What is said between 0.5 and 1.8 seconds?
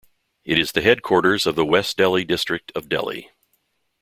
is the headquarters of the